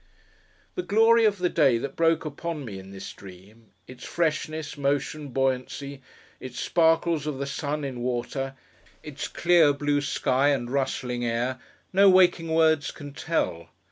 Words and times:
The 0.73 0.81
glory 0.81 1.25
of 1.25 1.37
the 1.37 1.47
day 1.47 1.77
that 1.77 1.95
broke 1.95 2.25
upon 2.25 2.65
me 2.65 2.79
in 2.79 2.89
this 2.89 3.13
Dream; 3.13 3.67
its 3.85 4.03
freshness, 4.03 4.75
motion, 4.75 5.27
buoyancy; 5.27 6.01
its 6.39 6.59
sparkles 6.59 7.27
of 7.27 7.37
the 7.37 7.45
sun 7.45 7.83
in 7.83 7.99
water; 8.01 8.55
its 9.03 9.27
clear 9.27 9.73
blue 9.73 10.01
sky 10.01 10.47
and 10.47 10.71
rustling 10.71 11.23
air; 11.23 11.59
no 11.93 12.09
waking 12.09 12.51
words 12.51 12.89
can 12.89 13.13
tell. 13.13 13.69